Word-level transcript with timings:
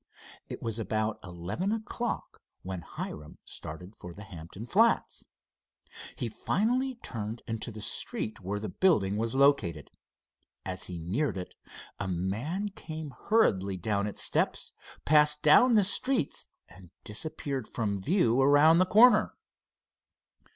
It 0.49 0.63
was 0.63 0.79
about 0.79 1.19
eleven 1.23 1.71
o'clock 1.71 2.41
when 2.63 2.81
Hiram 2.81 3.37
started 3.45 3.95
for 3.95 4.15
the 4.15 4.23
Hampton 4.23 4.65
Flats. 4.65 5.23
He 6.15 6.27
finally 6.27 6.95
turned 6.95 7.43
into 7.45 7.69
the 7.69 7.81
street 7.81 8.39
where 8.39 8.59
the 8.59 8.67
building 8.67 9.15
was 9.17 9.35
located. 9.35 9.91
As 10.65 10.85
he 10.85 10.97
neared 10.97 11.37
it, 11.37 11.53
a 11.99 12.07
man 12.07 12.69
came 12.69 13.11
hurriedly 13.11 13.77
down 13.77 14.07
its 14.07 14.23
steps, 14.23 14.71
passed 15.05 15.43
down 15.43 15.75
the 15.75 15.83
street, 15.83 16.47
and 16.67 16.89
disappeared 17.03 17.67
from 17.67 18.01
view 18.01 18.41
around 18.41 18.79
the 18.79 18.87
corner. 18.87 19.35